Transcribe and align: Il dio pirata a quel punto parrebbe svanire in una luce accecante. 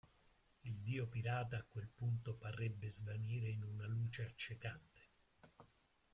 Il 0.63 0.79
dio 0.81 1.05
pirata 1.07 1.57
a 1.57 1.65
quel 1.69 1.87
punto 1.87 2.33
parrebbe 2.33 2.89
svanire 2.89 3.49
in 3.49 3.61
una 3.61 3.85
luce 3.85 4.23
accecante. 4.25 5.01